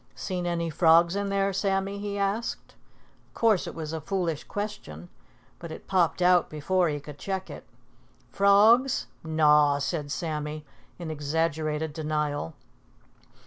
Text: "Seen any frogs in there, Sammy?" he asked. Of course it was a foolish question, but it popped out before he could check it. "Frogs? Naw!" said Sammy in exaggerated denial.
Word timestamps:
"Seen 0.15 0.47
any 0.47 0.71
frogs 0.71 1.15
in 1.15 1.29
there, 1.29 1.53
Sammy?" 1.53 1.99
he 1.99 2.17
asked. 2.17 2.73
Of 3.27 3.33
course 3.35 3.67
it 3.67 3.75
was 3.75 3.93
a 3.93 4.01
foolish 4.01 4.43
question, 4.45 5.09
but 5.59 5.71
it 5.71 5.85
popped 5.85 6.23
out 6.23 6.49
before 6.49 6.89
he 6.89 6.99
could 6.99 7.19
check 7.19 7.51
it. 7.51 7.65
"Frogs? 8.31 9.05
Naw!" 9.23 9.77
said 9.77 10.11
Sammy 10.11 10.65
in 10.97 11.11
exaggerated 11.11 11.93
denial. 11.93 12.55